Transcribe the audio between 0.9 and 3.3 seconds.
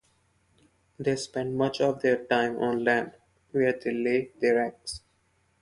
They spend much of their time on land,